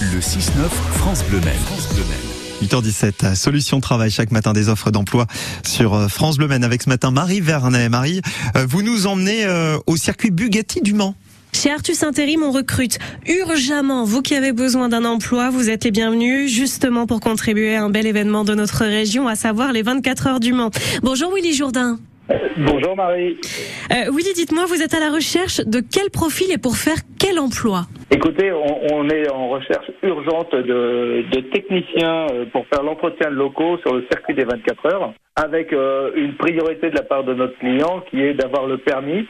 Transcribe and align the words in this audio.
Le 0.00 0.18
6-9 0.18 0.70
France 0.94 1.22
Bleu 1.24 1.40
Maine. 1.40 1.58
France 1.66 1.92
Bleu 1.92 2.02
Maine. 2.04 2.68
8h17, 2.68 3.34
Solution 3.34 3.80
Travail, 3.80 4.10
chaque 4.10 4.30
matin 4.30 4.54
des 4.54 4.70
offres 4.70 4.90
d'emploi 4.90 5.26
sur 5.62 5.92
euh, 5.92 6.08
France 6.08 6.38
Bleu 6.38 6.48
Maine 6.48 6.64
avec 6.64 6.80
ce 6.80 6.88
matin 6.88 7.10
Marie 7.10 7.42
Vernet. 7.42 7.90
Marie, 7.90 8.22
euh, 8.56 8.64
vous 8.66 8.80
nous 8.80 9.06
emmenez 9.06 9.44
euh, 9.44 9.76
au 9.86 9.96
circuit 9.96 10.30
Bugatti 10.30 10.80
du 10.80 10.94
Mans. 10.94 11.14
Chez 11.52 11.70
Artus 11.70 12.02
Intérim, 12.02 12.42
on 12.42 12.50
recrute 12.50 12.98
urgemment. 13.26 14.04
Vous 14.04 14.22
qui 14.22 14.34
avez 14.34 14.52
besoin 14.52 14.88
d'un 14.88 15.04
emploi, 15.04 15.50
vous 15.50 15.68
êtes 15.68 15.84
les 15.84 15.90
bienvenus, 15.90 16.50
justement 16.50 17.06
pour 17.06 17.20
contribuer 17.20 17.76
à 17.76 17.84
un 17.84 17.90
bel 17.90 18.06
événement 18.06 18.44
de 18.44 18.54
notre 18.54 18.86
région, 18.86 19.28
à 19.28 19.36
savoir 19.36 19.70
les 19.72 19.82
24 19.82 20.26
heures 20.28 20.40
du 20.40 20.54
Mans. 20.54 20.70
Bonjour 21.02 21.30
Willy 21.34 21.52
Jourdain. 21.52 21.98
Bonjour 22.56 22.96
Marie. 22.96 23.38
Euh, 23.90 24.10
Willy, 24.12 24.32
dites-moi, 24.34 24.64
vous 24.66 24.82
êtes 24.82 24.94
à 24.94 25.00
la 25.00 25.10
recherche 25.10 25.60
de 25.60 25.80
quel 25.80 26.10
profil 26.10 26.52
et 26.52 26.58
pour 26.58 26.76
faire 26.76 26.98
quel 27.18 27.38
emploi? 27.38 27.82
Écoutez, 28.10 28.52
on, 28.52 28.94
on, 28.94 29.08
est 29.08 29.30
en 29.30 29.48
recherche 29.48 29.90
urgente 30.02 30.52
de, 30.52 31.24
de, 31.30 31.40
techniciens 31.52 32.26
euh, 32.32 32.44
pour 32.52 32.66
faire 32.66 32.82
l'entretien 32.82 33.30
de 33.30 33.36
locaux 33.36 33.78
sur 33.78 33.94
le 33.94 34.04
circuit 34.10 34.34
des 34.34 34.44
24 34.44 34.86
heures, 34.86 35.12
avec 35.36 35.72
euh, 35.72 36.10
une 36.16 36.34
priorité 36.34 36.90
de 36.90 36.96
la 36.96 37.02
part 37.02 37.24
de 37.24 37.34
notre 37.34 37.58
client 37.58 38.02
qui 38.10 38.20
est 38.22 38.34
d'avoir 38.34 38.66
le 38.66 38.78
permis 38.78 39.26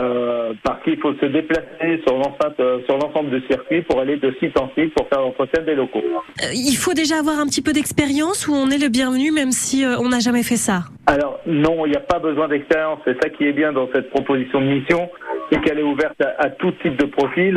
euh, 0.00 0.29
parce 0.62 0.82
qu'il 0.82 0.98
faut 0.98 1.14
se 1.14 1.26
déplacer 1.26 2.02
sur 2.06 2.16
l'enceinte, 2.16 2.58
euh, 2.60 2.80
sur 2.86 2.98
l'ensemble 2.98 3.30
du 3.30 3.46
circuit 3.46 3.82
pour 3.82 4.00
aller 4.00 4.16
de 4.16 4.34
site 4.40 4.58
en 4.58 4.70
site 4.76 4.94
pour 4.94 5.08
faire 5.08 5.20
l'entretien 5.20 5.62
des 5.62 5.74
locaux. 5.74 6.02
Euh, 6.42 6.46
il 6.52 6.76
faut 6.76 6.94
déjà 6.94 7.18
avoir 7.18 7.38
un 7.38 7.46
petit 7.46 7.62
peu 7.62 7.72
d'expérience 7.72 8.48
ou 8.48 8.54
on 8.54 8.70
est 8.70 8.78
le 8.78 8.88
bienvenu 8.88 9.32
même 9.32 9.52
si 9.52 9.84
euh, 9.84 9.96
on 9.98 10.08
n'a 10.08 10.20
jamais 10.20 10.42
fait 10.42 10.56
ça? 10.56 10.84
Alors 11.06 11.40
non, 11.46 11.86
il 11.86 11.90
n'y 11.90 11.96
a 11.96 12.00
pas 12.00 12.18
besoin 12.18 12.48
d'expérience. 12.48 13.00
C'est 13.04 13.20
ça 13.22 13.30
qui 13.30 13.44
est 13.44 13.52
bien 13.52 13.72
dans 13.72 13.88
cette 13.92 14.10
proposition 14.10 14.60
de 14.60 14.66
mission, 14.66 15.10
c'est 15.50 15.60
qu'elle 15.62 15.78
est 15.78 15.82
ouverte 15.82 16.20
à, 16.20 16.46
à 16.46 16.50
tout 16.50 16.72
type 16.82 16.96
de 16.96 17.06
profil. 17.06 17.56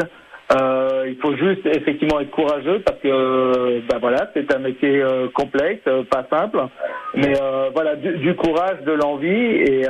Euh, 0.52 1.05
il 1.07 1.15
faut 1.17 1.35
juste 1.35 1.65
effectivement 1.65 2.20
être 2.20 2.29
courageux 2.31 2.81
parce 2.85 2.99
que 2.99 3.79
ben 3.89 3.97
voilà, 3.99 4.29
c'est 4.33 4.53
un 4.53 4.59
métier 4.59 5.02
euh, 5.02 5.27
complexe, 5.33 5.81
euh, 5.88 6.03
pas 6.03 6.25
simple, 6.29 6.59
mais 7.16 7.33
euh, 7.41 7.69
voilà 7.73 7.95
du, 7.95 8.17
du, 8.17 8.36
courage, 8.36 8.81
de 8.86 8.91
l'envie 8.91 9.30
et, 9.30 9.88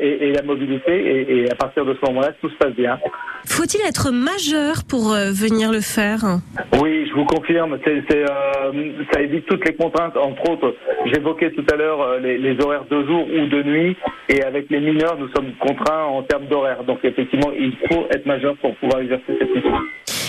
et, 0.00 0.28
et, 0.28 0.32
la 0.32 0.42
mobilité 0.42 0.92
et, 0.92 1.38
et, 1.38 1.50
à 1.50 1.54
partir 1.54 1.84
de 1.84 1.94
ce 1.94 2.06
moment-là, 2.06 2.32
tout 2.40 2.50
se 2.50 2.56
passe 2.56 2.74
bien. 2.74 2.98
Faut-il 3.46 3.80
être 3.86 4.10
majeur 4.10 4.82
pour 4.88 5.10
venir 5.12 5.70
le 5.70 5.80
faire? 5.80 6.40
Oui, 6.80 7.06
je 7.08 7.14
vous 7.14 7.24
confirme, 7.24 7.78
ça 7.84 9.20
évite 9.20 9.46
toutes 9.46 9.64
les 9.64 9.74
contraintes. 9.74 10.16
Entre 10.16 10.50
autres, 10.50 10.74
j'évoquais 11.06 11.52
tout 11.52 11.64
à 11.72 11.76
l'heure 11.76 12.18
les, 12.20 12.38
les, 12.38 12.60
horaires 12.60 12.86
de 12.90 13.04
jour 13.04 13.24
ou 13.24 13.46
de 13.46 13.62
nuit 13.62 13.96
et 14.28 14.42
avec 14.42 14.68
les 14.68 14.80
mineurs, 14.80 15.16
nous 15.16 15.28
sommes 15.28 15.52
contraints 15.60 16.04
en 16.06 16.22
termes 16.24 16.46
d'horaire. 16.46 16.82
Donc 16.82 16.98
effectivement, 17.04 17.52
il 17.56 17.72
faut 17.88 18.06
être 18.10 18.26
majeur 18.26 18.56
pour 18.56 18.74
pouvoir 18.76 19.00
exercer 19.00 19.36
cette 19.38 19.54
mission. 19.54 19.78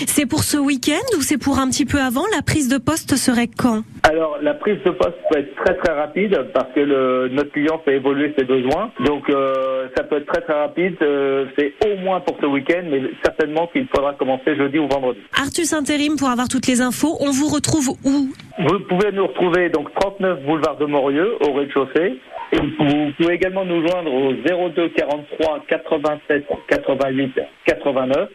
C'est 0.06 0.26
pour 0.26 0.44
ce 0.44 0.56
week-end 0.56 1.16
ou 1.16 1.22
c'est 1.22 1.38
pour 1.38 1.58
un 1.58 1.68
petit 1.68 1.84
peu 1.84 1.98
avant 1.98 2.24
La 2.34 2.42
prise 2.42 2.68
de 2.68 2.78
poste 2.78 3.16
serait 3.16 3.48
quand 3.48 3.82
Alors, 4.08 4.38
la 4.40 4.54
prise 4.54 4.78
de 4.84 4.90
poste 4.90 5.16
peut 5.30 5.40
être 5.40 5.54
très 5.56 5.74
très 5.76 5.92
rapide 5.92 6.38
parce 6.54 6.72
que 6.72 6.80
le, 6.80 7.28
notre 7.32 7.50
client 7.50 7.80
fait 7.84 7.96
évoluer 7.96 8.32
ses 8.38 8.44
besoins. 8.44 8.92
Donc, 9.04 9.28
euh, 9.28 9.88
ça 9.96 10.04
peut 10.04 10.18
être 10.18 10.26
très 10.26 10.42
très 10.42 10.54
rapide. 10.54 10.96
Euh, 11.02 11.46
c'est 11.58 11.74
au 11.84 11.96
moins 12.00 12.20
pour 12.20 12.36
ce 12.40 12.46
week-end, 12.46 12.82
mais 12.88 13.02
certainement 13.24 13.66
qu'il 13.68 13.88
faudra 13.88 14.14
commencer 14.14 14.56
jeudi 14.56 14.78
ou 14.78 14.86
vendredi. 14.88 15.20
Artus 15.34 15.72
Intérim, 15.72 16.16
pour 16.16 16.28
avoir 16.28 16.48
toutes 16.48 16.66
les 16.66 16.80
infos, 16.80 17.16
on 17.20 17.30
vous 17.30 17.48
retrouve 17.48 17.90
où 18.04 18.28
Vous 18.58 18.78
pouvez 18.88 19.10
nous 19.12 19.26
retrouver 19.26 19.68
donc 19.70 19.88
39 19.94 20.44
boulevard 20.44 20.76
de 20.76 20.86
Morieux, 20.86 21.34
au 21.40 21.52
rez-de-chaussée. 21.54 22.20
Et 22.50 22.56
vous 22.56 23.12
pouvez 23.18 23.34
également 23.34 23.64
nous 23.64 23.86
joindre 23.86 24.12
au 24.12 24.32
02 24.32 24.88
43 24.90 25.64
87 25.68 26.46
88 26.68 27.32
89. 27.66 28.28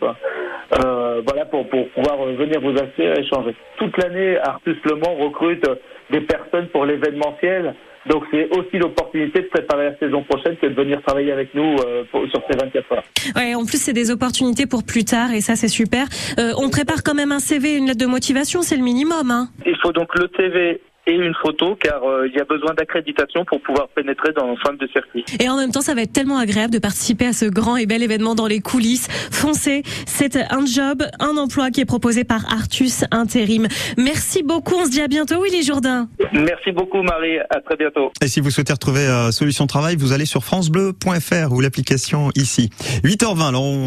Euh, 0.79 1.21
voilà 1.25 1.45
pour, 1.45 1.67
pour 1.69 1.87
pouvoir 1.89 2.25
venir 2.25 2.59
vous 2.61 2.71
inscrire 2.71 3.17
et 3.17 3.21
échanger. 3.21 3.55
Toute 3.77 3.95
l'année, 4.01 4.37
Artus 4.37 4.77
Le 4.85 4.95
Mans 4.95 5.15
recrute 5.15 5.65
des 6.11 6.21
personnes 6.21 6.67
pour 6.67 6.85
l'événementiel. 6.85 7.75
Donc 8.05 8.23
c'est 8.31 8.49
aussi 8.57 8.77
l'opportunité 8.77 9.41
de 9.41 9.47
préparer 9.47 9.85
la 9.85 9.97
saison 9.97 10.23
prochaine 10.23 10.57
que 10.57 10.67
de 10.67 10.73
venir 10.73 11.01
travailler 11.03 11.31
avec 11.31 11.53
nous 11.53 11.75
euh, 11.85 12.03
pour, 12.11 12.27
sur 12.27 12.41
ces 12.49 12.57
24 12.57 12.91
heures. 12.91 13.03
Ouais, 13.35 13.55
en 13.55 13.65
plus 13.65 13.81
c'est 13.81 13.93
des 13.93 14.11
opportunités 14.11 14.65
pour 14.65 14.83
plus 14.83 15.05
tard 15.05 15.31
et 15.31 15.39
ça 15.39 15.55
c'est 15.55 15.69
super. 15.69 16.05
Euh, 16.37 16.51
on 16.57 16.69
prépare 16.69 17.03
quand 17.03 17.13
même 17.13 17.31
un 17.31 17.39
CV, 17.39 17.77
une 17.77 17.87
lettre 17.87 18.01
de 18.01 18.05
motivation, 18.05 18.61
c'est 18.61 18.75
le 18.75 18.83
minimum. 18.83 19.31
Hein. 19.31 19.47
Il 19.65 19.77
faut 19.81 19.93
donc 19.93 20.09
le 20.15 20.29
CV 20.35 20.81
et 21.05 21.13
une 21.13 21.33
photo 21.41 21.75
car 21.75 22.03
euh, 22.03 22.27
il 22.27 22.33
y 22.33 22.39
a 22.39 22.45
besoin 22.45 22.73
d'accréditation 22.73 23.45
pour 23.45 23.61
pouvoir 23.61 23.89
pénétrer 23.89 24.31
dans 24.33 24.47
l'enceinte 24.47 24.79
de 24.79 24.87
circuit. 24.87 25.25
Et 25.39 25.49
en 25.49 25.57
même 25.57 25.71
temps, 25.71 25.81
ça 25.81 25.93
va 25.93 26.01
être 26.01 26.13
tellement 26.13 26.37
agréable 26.37 26.73
de 26.73 26.79
participer 26.79 27.25
à 27.25 27.33
ce 27.33 27.45
grand 27.45 27.77
et 27.77 27.85
bel 27.85 28.03
événement 28.03 28.35
dans 28.35 28.47
les 28.47 28.59
coulisses. 28.59 29.07
Foncez, 29.31 29.83
c'est 30.05 30.37
un 30.37 30.65
job, 30.65 31.03
un 31.19 31.37
emploi 31.37 31.71
qui 31.71 31.81
est 31.81 31.85
proposé 31.85 32.23
par 32.23 32.51
Artus 32.51 33.03
Intérim. 33.11 33.67
Merci 33.97 34.43
beaucoup, 34.43 34.75
on 34.75 34.85
se 34.85 34.91
dit 34.91 35.01
à 35.01 35.07
bientôt 35.07 35.43
Willy 35.43 35.63
Jourdain. 35.63 36.07
Merci 36.31 36.71
beaucoup 36.71 37.01
Marie, 37.01 37.39
à 37.49 37.59
très 37.59 37.75
bientôt. 37.75 38.11
Et 38.21 38.27
si 38.27 38.39
vous 38.39 38.49
souhaitez 38.49 38.73
retrouver 38.73 39.01
euh, 39.01 39.31
Solution 39.31 39.67
Travail, 39.67 39.95
vous 39.97 40.13
allez 40.13 40.25
sur 40.25 40.43
francebleu.fr 40.43 41.51
ou 41.51 41.59
l'application 41.59 42.29
ici. 42.35 42.69
8h20, 43.03 43.49
alors 43.49 43.63
on 43.63 43.81